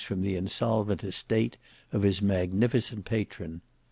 [0.03, 1.57] from the insolvent estate
[1.93, 3.61] of his magnificent patron.